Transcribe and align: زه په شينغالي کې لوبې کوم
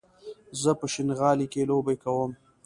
زه 0.61 0.71
په 0.79 0.85
شينغالي 0.93 1.47
کې 1.53 1.67
لوبې 1.69 1.95
کوم 2.03 2.31